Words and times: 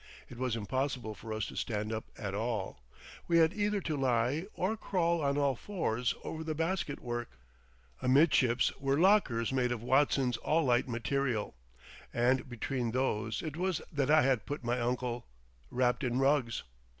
It 0.29 0.39
was 0.39 0.55
impossible 0.55 1.13
for 1.13 1.31
us 1.31 1.45
to 1.45 1.55
stand 1.55 1.93
up 1.93 2.05
at 2.17 2.33
all; 2.33 2.79
we 3.27 3.37
had 3.37 3.53
either 3.53 3.79
to 3.81 3.95
lie 3.95 4.47
or 4.55 4.75
crawl 4.75 5.21
on 5.21 5.37
all 5.37 5.55
fours 5.55 6.15
over 6.23 6.43
the 6.43 6.55
basket 6.55 6.99
work. 7.01 7.37
Amidships 8.01 8.75
were 8.79 8.97
lockers 8.99 9.53
made 9.53 9.71
of 9.71 9.83
Watson's 9.83 10.39
Aulite 10.43 10.87
material,—and 10.87 12.49
between 12.49 12.89
these 12.93 13.43
it 13.43 13.55
was 13.55 13.79
that 13.91 14.09
I 14.09 14.23
had 14.23 14.47
put 14.47 14.63
my 14.63 14.79
uncle, 14.79 15.27
wrapped 15.69 16.03
in 16.03 16.17
rugs. 16.17 16.63